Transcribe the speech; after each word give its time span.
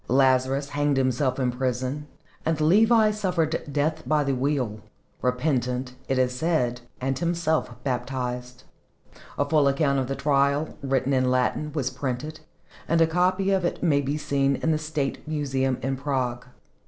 Lazarus 0.07 0.69
hanged 0.69 0.97
himself 0.97 1.37
in 1.37 1.51
prison, 1.51 2.07
and 2.43 2.59
Levi 2.59 3.11
suffered 3.11 3.61
death 3.71 4.01
by 4.07 4.23
the 4.23 4.33
wheel 4.33 4.79
repentant, 5.21 5.93
it 6.07 6.17
is 6.17 6.33
said, 6.35 6.81
and 6.99 7.19
himself 7.19 7.75
baptized. 7.83 8.63
A 9.37 9.45
full 9.47 9.67
account 9.67 9.99
of 9.99 10.07
the 10.07 10.15
trial, 10.15 10.75
written 10.81 11.13
in 11.13 11.29
Latin, 11.29 11.71
was 11.73 11.91
printed, 11.91 12.39
and 12.87 12.99
a 12.99 13.05
copy 13.05 13.51
of 13.51 13.63
it 13.63 13.83
may 13.83 14.01
be 14.01 14.17
seen 14.17 14.55
in 14.55 14.71
the 14.71 14.79
State 14.79 15.27
Museum 15.27 15.77
in 15.83 15.95
Prague. 15.97 16.47